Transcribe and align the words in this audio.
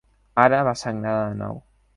Ara 0.43 0.61
va 0.69 0.73
sagnar 0.85 1.15
de 1.21 1.39
nou. 1.47 1.65